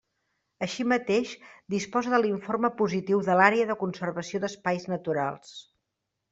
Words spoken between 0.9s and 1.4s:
mateix,